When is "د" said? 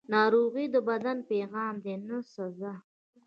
0.71-0.75